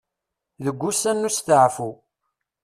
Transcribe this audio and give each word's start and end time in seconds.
Deg 0.65 0.77
wussan 0.81 1.17
n 1.21 1.27
usetaɛfu. 1.27 1.89